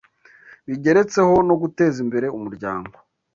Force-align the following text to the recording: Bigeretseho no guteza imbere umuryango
Bigeretseho 0.67 1.35
no 1.47 1.55
guteza 1.61 1.97
imbere 2.05 2.27
umuryango 2.37 2.93